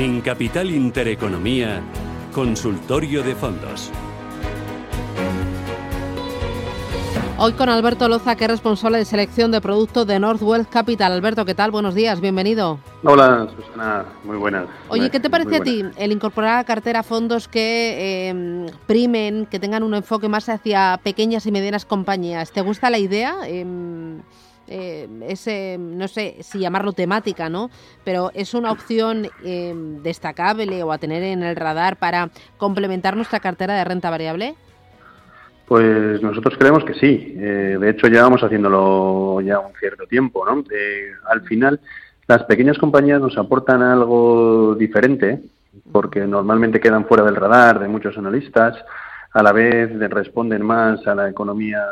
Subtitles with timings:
[0.00, 1.82] En Capital Intereconomía,
[2.32, 3.90] Consultorio de Fondos.
[7.36, 11.12] Hoy con Alberto Loza, que es responsable de selección de productos de Northwell Capital.
[11.12, 11.70] Alberto, ¿qué tal?
[11.70, 12.78] Buenos días, bienvenido.
[13.04, 14.68] Hola, Susana, muy buenas.
[14.88, 19.58] Oye, ¿qué te parece a ti el incorporar a cartera fondos que em, primen, que
[19.58, 22.52] tengan un enfoque más hacia pequeñas y medianas compañías?
[22.52, 23.36] ¿Te gusta la idea?
[23.44, 24.22] Em,
[24.70, 27.70] eh, ese, no sé si llamarlo temática, ¿no?
[28.04, 33.40] Pero es una opción em, destacable o a tener en el radar para complementar nuestra
[33.40, 34.54] cartera de renta variable.
[35.66, 37.34] Pues nosotros creemos que sí.
[37.36, 40.62] Eh, de hecho, llevamos haciéndolo ya un cierto tiempo, ¿no?
[41.28, 41.80] al final,
[42.28, 45.40] las pequeñas compañías nos aportan algo diferente,
[45.90, 48.76] porque normalmente quedan fuera del radar de muchos analistas,
[49.32, 51.84] a la vez responden más a la economía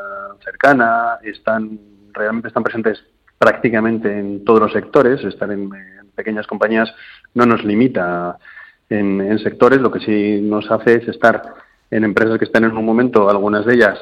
[0.45, 3.03] cercana, están realmente están presentes
[3.39, 5.25] prácticamente en todos los sectores.
[5.25, 5.71] Estar en,
[6.15, 6.93] pequeñas compañías
[7.35, 8.39] no nos limita
[8.91, 11.43] en, sectores, lo que sí nos hace es estar
[11.91, 13.99] en empresas que están en un momento, algunas de ellas,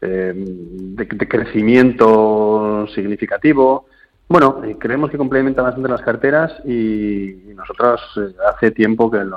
[0.00, 3.86] eh, de, crecimiento significativo.
[4.28, 9.30] Bueno, eh, creemos que complementa bastante las carteras y, nosotros eh, hace tiempo que, en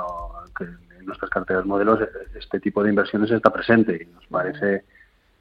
[1.06, 2.00] nuestras carteras modelos
[2.34, 4.82] este tipo de inversiones está presente y nos parece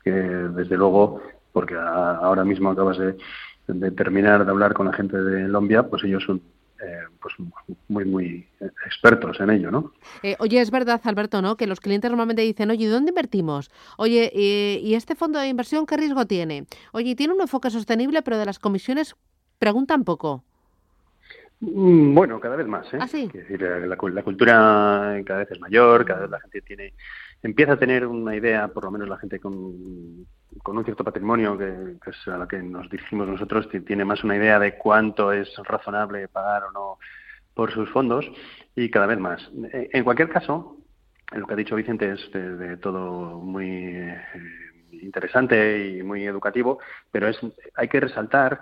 [0.03, 1.23] que desde luego,
[1.55, 6.21] porque ahora mismo acabas de, terminar de hablar con la gente de Lombia, pues ellos
[6.25, 6.41] son
[6.83, 7.33] eh, pues
[7.87, 8.47] muy, muy
[8.85, 9.93] expertos en ello, ¿no?
[10.21, 11.55] Eh, oye, es verdad, Alberto, ¿no?
[11.55, 13.71] Que los clientes normalmente dicen, oye, ¿dónde invertimos?
[13.97, 16.65] Oye, ¿y este fondo de inversión qué riesgo tiene?
[16.91, 19.15] Oye, ¿tiene un enfoque sostenible, pero de las comisiones
[19.57, 20.43] preguntan poco?
[21.73, 22.93] Mm, bueno, cada vez más.
[22.93, 22.97] ¿eh?
[22.99, 23.27] ¿Ah, sí?
[23.33, 26.93] decir, la, cultura cada vez es mayor, cada vez la gente tiene
[27.41, 30.25] empieza a tener una idea, por lo menos la gente con,
[30.63, 34.35] con un cierto patrimonio, que, es a la que nos dirigimos nosotros, tiene más una
[34.35, 36.97] idea de cuánto es razonable pagar o no
[37.53, 38.25] por sus fondos
[38.75, 39.49] y cada vez más.
[39.71, 40.77] En cualquier caso,
[41.31, 44.21] lo que ha dicho Vicente es de, todo muy eh,
[44.91, 46.79] interesante y muy educativo,
[47.11, 47.39] pero es
[47.75, 48.59] hay que resaltar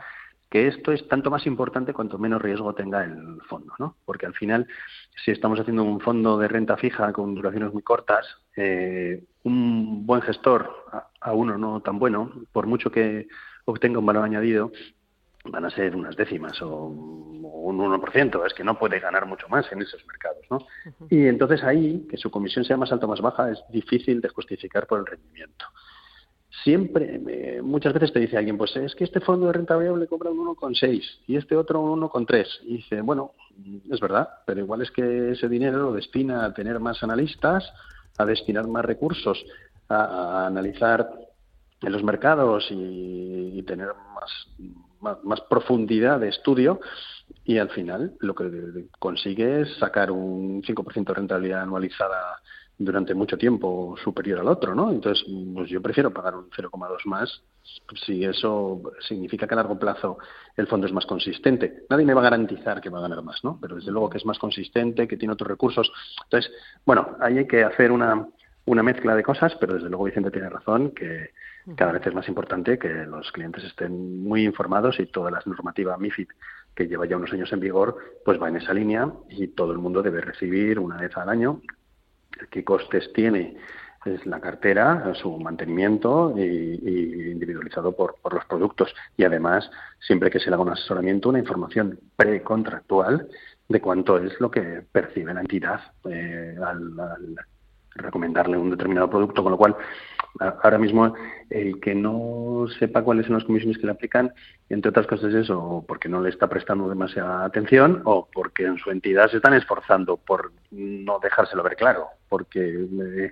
[0.53, 3.95] que esto es tanto más importante cuanto menos riesgo tenga el fondo, ¿no?
[4.05, 4.67] Porque al final,
[5.25, 8.23] si estamos haciendo un fondo de renta fija con duraciones muy cortas,
[8.55, 10.69] eh, un buen gestor,
[11.19, 13.27] a, uno no tan bueno, por mucho que
[13.65, 14.71] obtenga un valor añadido,
[15.45, 19.71] van a ser unas décimas o, un 1%, es que no puede ganar mucho más
[19.71, 20.59] en esos mercados, ¿no?
[21.09, 24.29] Y entonces ahí, que su comisión sea más alta o más baja, es difícil de
[24.29, 25.65] justificar por el rendimiento
[26.63, 30.29] siempre, muchas veces te dice alguien, pues es que este fondo de renta variable cobra
[30.29, 32.47] un 1,6 y este otro un 1,3.
[32.63, 33.31] Y dice, bueno,
[33.89, 37.71] es verdad, pero igual es que ese dinero lo destina a tener más analistas,
[38.17, 39.43] a destinar más recursos,
[39.89, 41.09] a, analizar
[41.81, 43.89] los mercados y, tener
[45.01, 46.79] más, más, profundidad de estudio
[47.43, 52.41] y al final lo que consigue es sacar un 5% de rentabilidad anualizada
[52.83, 54.91] durante mucho tiempo superior al otro, ¿no?
[54.91, 57.43] Entonces, pues yo prefiero pagar un 0,2 más
[58.05, 60.17] si eso significa que a largo plazo
[60.57, 61.85] el fondo es más consistente.
[61.89, 63.57] Nadie me va a garantizar que va a ganar más, ¿no?
[63.61, 65.91] Pero desde luego que es más consistente, que tiene otros recursos.
[66.23, 66.51] Entonces,
[66.85, 68.27] bueno, ahí hay que hacer una,
[68.65, 71.31] una mezcla de cosas, pero desde luego Vicente tiene razón que
[71.75, 75.97] cada vez es más importante que los clientes estén muy informados y toda la normativa
[75.97, 76.27] MIFID
[76.75, 79.77] que lleva ya unos años en vigor, pues va en esa línea y todo el
[79.77, 81.61] mundo debe recibir una vez al año
[82.49, 83.57] qué costes tiene
[84.05, 88.93] es la cartera, su mantenimiento y, individualizado por, los productos.
[89.17, 93.27] Y además, siempre que se le haga un asesoramiento, una información precontractual
[93.69, 95.79] de cuánto es lo que percibe la entidad
[96.09, 97.35] eh, al,
[97.95, 99.75] recomendarle un determinado producto, con lo cual
[100.39, 101.13] ahora mismo
[101.49, 104.33] el que no sepa cuáles son las comisiones que le aplican,
[104.69, 108.77] entre otras cosas es o porque no le está prestando demasiada atención o porque en
[108.77, 113.31] su entidad se están esforzando por no dejárselo ver claro, porque eh,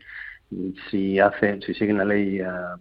[0.90, 2.76] si hace, si siguen la ley a,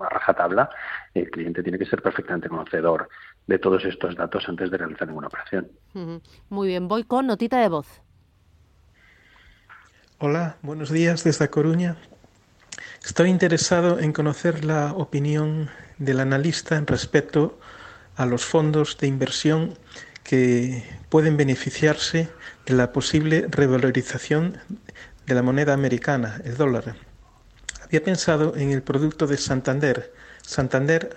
[0.00, 0.70] rajatabla,
[1.12, 3.08] el cliente tiene que ser perfectamente conocedor
[3.48, 5.68] de todos estos datos antes de realizar ninguna operación.
[6.48, 8.00] Muy bien, voy con notita de voz.
[10.20, 11.96] Hola, buenos días desde Coruña.
[13.06, 17.56] Estoy interesado en conocer la opinión del analista en respecto
[18.16, 19.78] a los fondos de inversión
[20.24, 22.28] que pueden beneficiarse
[22.66, 24.58] de la posible revalorización
[25.24, 26.96] de la moneda americana, el dólar.
[27.84, 30.12] Había pensado en el producto de Santander.
[30.42, 31.14] Santander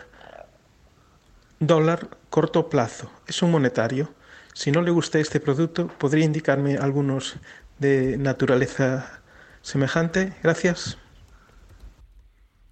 [1.60, 3.12] dólar corto plazo.
[3.26, 4.14] Es un monetario.
[4.54, 7.38] Si no le gusta este producto, ¿podría indicarme algunos
[7.82, 9.22] de naturaleza
[9.62, 10.34] semejante?
[10.44, 10.98] Gracias.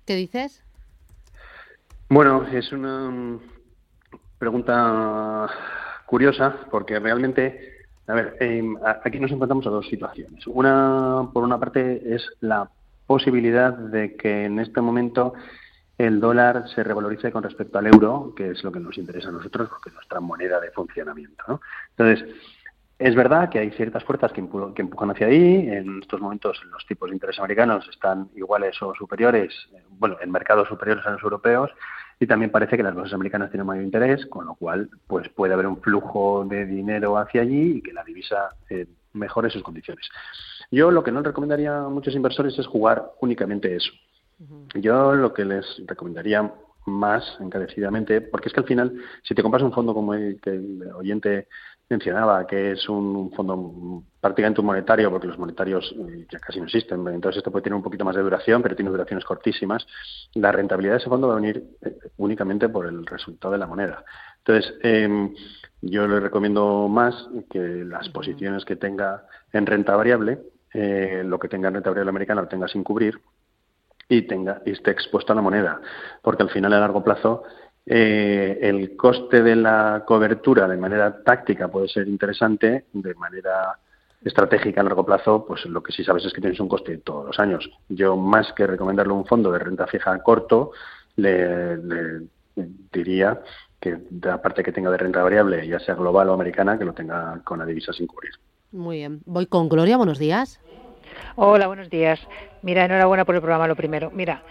[0.05, 0.63] ¿Qué dices?
[2.07, 3.37] Bueno, es una
[4.37, 5.49] pregunta
[6.05, 7.75] curiosa porque realmente
[8.07, 8.75] A ver, em,
[9.05, 10.47] aquí nos encontramos a dos situaciones.
[10.47, 12.67] Una, por una parte, es la
[13.05, 15.35] posibilidad de que en este momento
[15.99, 19.33] el dólar se revalorice con respecto al euro, que es lo que nos interesa a
[19.33, 21.43] nosotros, porque es nuestra moneda de funcionamiento.
[21.47, 21.61] ¿no?
[21.95, 22.25] Entonces,
[22.99, 25.69] es verdad que hay ciertas fuerzas que, empujan hacia ahí.
[25.69, 29.53] En estos momentos los tipos de interés americanos están iguales o superiores,
[29.91, 31.71] bueno, en mercados superiores a los europeos,
[32.19, 35.53] y también parece que las bolsas americanas tienen mayor interés, con lo cual pues puede
[35.53, 40.09] haber un flujo de dinero hacia allí y que la divisa eh, mejore sus condiciones.
[40.69, 43.91] Yo lo que no recomendaría a muchos inversores es jugar únicamente eso.
[44.75, 46.51] Yo lo que les recomendaría
[46.89, 48.93] más encarecidamente, porque es que al final,
[49.23, 51.47] si te compras un fondo como el que el oyente
[51.89, 56.65] mencionaba, que es un fondo prácticamente un monetario, porque los monetarios eh, ya casi no
[56.65, 59.87] existen, entonces esto puede tener un poquito más de duración, pero tiene duraciones cortísimas,
[60.35, 63.67] la rentabilidad de ese fondo va a venir eh, únicamente por el resultado de la
[63.67, 64.03] moneda.
[64.37, 65.33] Entonces, em,
[65.81, 70.39] yo le recomiendo más que las posiciones que tenga en renta variable,
[70.73, 73.19] eh, lo que tenga en renta variable americana lo tenga sin cubrir
[74.09, 75.79] y tenga y esté expuesto a la moneda,
[76.21, 77.43] porque al final a largo plazo
[77.85, 83.79] eh, el coste de la cobertura de manera táctica puede ser interesante, de manera
[84.23, 87.25] estratégica a largo plazo, pues lo que sí sabes es que tienes un coste todos
[87.25, 87.69] los años.
[87.87, 90.71] Yo, más que recomendarle un fondo de renta fija corto,
[91.15, 91.77] le,
[92.91, 93.41] diría
[93.79, 93.97] que
[94.29, 97.59] aparte que tenga de renta variable, ya sea global o americana, que lo tenga con
[97.59, 98.33] la divisa sin cubrir.
[98.71, 99.21] Muy bien.
[99.25, 100.59] Voy con Gloria, buenos días.
[101.35, 102.19] Hola, buenos días.
[102.61, 104.11] Mira, enhorabuena por el programa, lo primero.
[104.11, 104.41] Mira,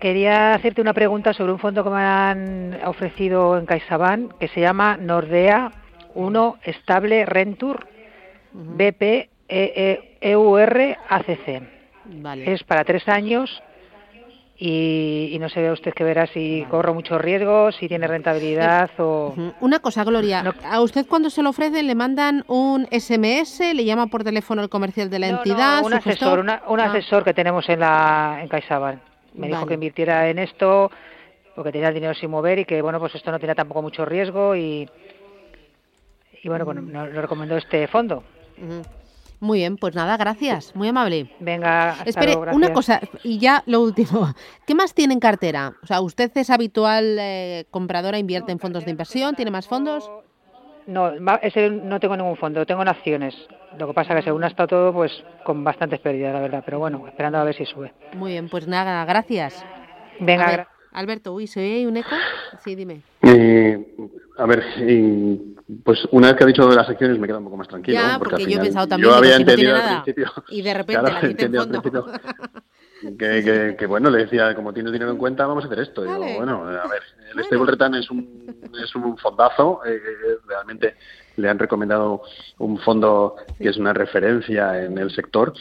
[0.00, 4.60] Quería hacerte una pregunta sobre un fondo que me han ofrecido en CaixaBank que se
[4.60, 5.72] llama Nordea
[6.14, 7.86] 1 Estable Rentur
[8.52, 9.30] BP
[10.20, 11.62] EUR ACC.
[12.04, 12.52] Vale.
[12.52, 13.62] Es para tres años
[14.58, 19.34] y, no sé usted que verá si corro muchos riesgos, si tiene rentabilidad o...
[19.60, 24.06] Una cosa, Gloria, ¿a usted cuando se lo ofrecen le mandan un SMS, le llama
[24.06, 25.84] por teléfono el comercial de la entidad?
[25.84, 26.50] un asesor, un
[26.80, 26.84] ah.
[26.84, 29.00] asesor que tenemos en, la, en CaixaBank.
[29.34, 30.90] Me dijo que invirtiera en esto
[31.54, 34.04] porque tenía el dinero sin mover y que bueno pues esto no tenía tampoco mucho
[34.04, 34.88] riesgo y
[36.42, 38.22] y bueno, bueno nos lo recomendó este fondo.
[39.40, 41.30] Muy bien, pues nada, gracias, muy amable.
[41.40, 44.34] Venga, hasta Espere, una cosa, y ya lo último.
[44.66, 45.74] ¿Qué más tiene en cartera?
[45.82, 49.34] O sea, ¿usted es habitual eh, compradora, invierte en fondos de inversión?
[49.34, 50.10] ¿Tiene más fondos?
[50.86, 51.10] No,
[51.42, 53.34] ese no tengo ningún fondo, tengo en acciones.
[53.76, 55.12] Lo que pasa es que según ha estado todo, pues
[55.44, 56.62] con bastantes pérdidas, la verdad.
[56.64, 57.92] Pero bueno, esperando a ver si sube.
[58.14, 59.64] Muy bien, pues nada, gracias.
[60.20, 62.14] Venga, Alberto, uy, ¿se oye un eco?
[62.64, 63.02] Sí, dime.
[63.22, 63.86] Eh,
[64.38, 64.64] a ver,
[65.82, 68.00] pues una vez que ha dicho de las acciones me queda un poco más tranquilo.
[68.00, 70.32] Ya, porque, yo he pensado también yo había entendido al principio.
[70.48, 72.06] Y de repente la gente fondo.
[73.18, 76.02] Que, que, bueno, le decía, como tienes dinero en cuenta, vamos a hacer esto.
[76.02, 77.02] Digo, bueno, a ver,
[77.34, 80.00] el Stable Return es un, es un fondazo, eh,
[80.46, 80.94] realmente
[81.36, 82.22] le han recomendado
[82.58, 85.52] un fondo que es una referencia en el sector.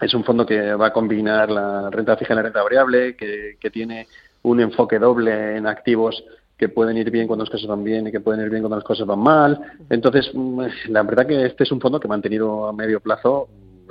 [0.00, 3.56] Es un fondo que va a combinar la renta fija y la renta variable, que,
[3.58, 4.06] que tiene
[4.42, 6.22] un enfoque doble en activos
[6.56, 8.76] que pueden ir bien cuando las cosas van bien y que pueden ir bien cuando
[8.76, 9.60] las cosas van mal.
[9.90, 13.48] Entonces, mm, la verdad que este es un fondo que mantenido a medio plazo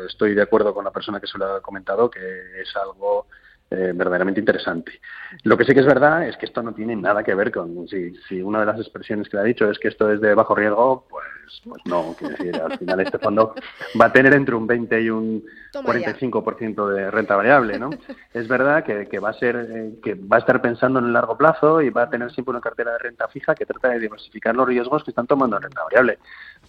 [0.08, 3.28] estoy de acuerdo con la persona que se lo ha comentado, que es algo
[3.74, 5.00] eh, verdaderamente interesante.
[5.44, 7.88] Lo que sí que es verdad es que esto no tiene nada que ver con
[7.88, 10.36] si, si una de las expresiones que le ha dicho es que esto es de
[10.36, 11.24] bajo riesgo, pues,
[11.64, 13.56] pues no, quiero decir, al final este fondo
[14.00, 15.44] va a tener entre un 20 y un
[15.74, 17.92] 45% de renta variable, ¿no?
[18.34, 21.14] Es verdad que, que va a ser eh, que va a estar pensando en el
[21.14, 24.00] largo plazo y va a tener siempre una cartera de renta fija que trata de
[24.00, 26.20] diversificar los riesgos que están tomando en renta variable.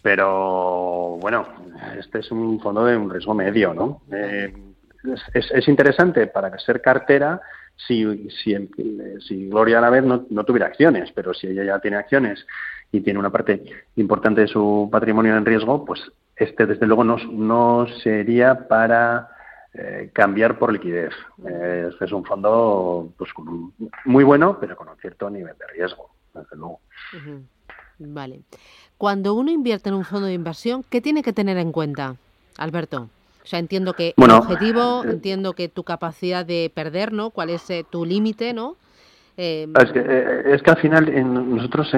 [0.03, 1.49] Pero bueno,
[1.99, 4.03] este es un fondo de un riesgo medio, ¿no?
[4.13, 4.72] Eh,
[5.35, 7.41] es, es, interesante para ser cartera
[7.77, 8.55] si, si,
[9.27, 12.47] si Gloria a la vez no, tuviera acciones, pero si ella ya tiene acciones
[12.91, 13.65] y tiene una parte
[13.97, 16.01] importante de su patrimonio en riesgo, pues
[16.37, 19.29] este desde luego no, sería para
[19.75, 21.13] eh, cambiar por liquidez.
[21.47, 23.31] Eh, es un fondo pues
[24.05, 26.81] muy bueno, pero con un cierto nivel de riesgo, desde luego.
[27.99, 28.41] Vale.
[28.99, 32.17] Cuando uno invierte en un fondo de inversión, ¿qué tiene que tener en cuenta,
[32.59, 33.09] Alberto?
[33.43, 37.31] O sea, entiendo que el objetivo, eh, entiendo que tu capacidad de perder, ¿no?
[37.31, 38.77] ¿Cuál es eh, tu límite, no?
[39.37, 41.91] Eh, es, que, es, que, al final en, nosotros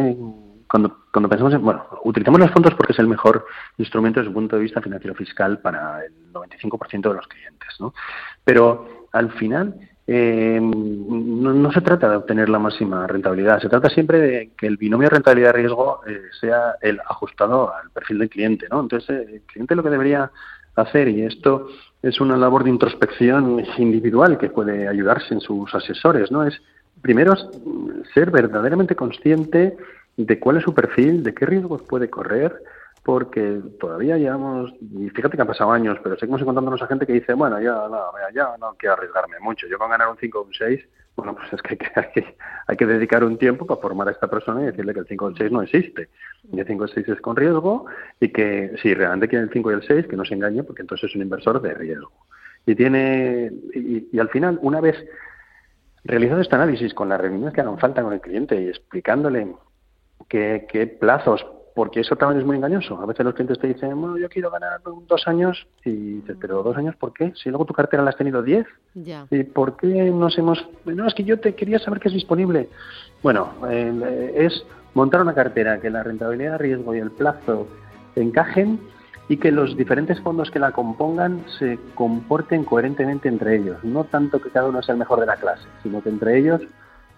[0.68, 3.44] cuando, cuando pensamos en, bueno, utilizamos los fondos porque es el mejor
[3.76, 7.92] instrumento desde el punto de vista financiero fiscal para el 95% de los clientes, ¿no?
[8.44, 9.74] Pero al final
[10.06, 14.76] eh, no, se trata de obtener la máxima rentabilidad, se trata siempre de que el
[14.76, 16.00] binomio rentabilidad-riesgo
[16.40, 18.80] sea el ajustado al perfil del cliente, ¿no?
[18.80, 20.30] Entonces, el cliente lo que debería
[20.76, 21.68] hacer y esto
[22.02, 26.44] es una labor de introspección individual que puede ayudarse en sus asesores, ¿no?
[26.44, 26.60] Es
[27.00, 27.34] primero
[28.12, 29.76] ser verdaderamente consciente
[30.16, 32.54] de cuál es su perfil, de qué riesgos puede correr,
[33.02, 37.12] porque todavía llevamos, y fíjate que han pasado años, pero seguimos encontrándonos a gente que
[37.12, 40.44] dice, bueno, ya no, ya no quiero arriesgarme mucho, yo con ganar un 5 o
[40.44, 40.80] un 6,
[41.16, 44.28] bueno, pues es que hay, que hay, que dedicar un tiempo para formar a esta
[44.28, 46.08] persona y decirle que el 5 o el 6 no existe,
[46.52, 47.86] y el 5 o el 6 es con riesgo,
[48.20, 50.82] y que si realmente quiere el 5 y el 6, que no se engañe, porque
[50.82, 52.12] entonces es un inversor de riesgo.
[52.66, 54.96] Y tiene, y, y al final, una vez
[56.04, 59.54] realizado este análisis con las reuniones que hagan falta con el cliente y explicándole
[60.28, 61.44] qué, qué plazos
[61.74, 63.00] porque eso también es muy engañoso.
[63.00, 66.62] A veces los clientes te dicen, bueno, yo quiero ganar dos años, y dices, pero
[66.62, 67.32] dos años, ¿por qué?
[67.34, 68.66] Si luego tu cartera la has tenido diez.
[69.30, 70.64] ¿Y por qué nos hemos...?
[70.84, 72.68] No, es que yo te quería saber que es disponible.
[73.22, 74.64] Bueno, eh, es
[74.94, 77.66] montar una cartera que la rentabilidad, riesgo y el plazo
[78.14, 78.78] encajen
[79.28, 83.82] y que los diferentes fondos que la compongan se comporten coherentemente entre ellos.
[83.82, 86.62] No tanto que cada uno sea el mejor de la clase, sino que entre ellos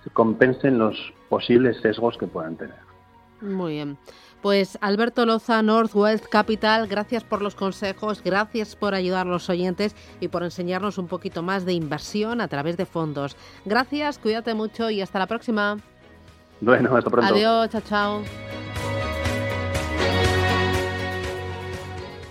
[0.03, 2.96] se compensen los posibles sesgos que puedan tener.
[3.41, 3.99] Muy bien.
[4.43, 9.97] Pues Alberto Loza, Northwest Capital, gracias por los consejos, gracias por ayudar a los oyentes
[10.21, 13.37] y por enseñarnos un poquito más de inversión a través de fondos.
[13.65, 15.79] Gracias, cuídate mucho y hasta la próxima.
[16.61, 17.35] Bueno, hasta pronto.
[17.35, 18.56] Adiós, chao, chao.